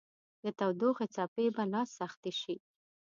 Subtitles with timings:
[0.43, 2.55] د تودوخې څپې به لا سختې شي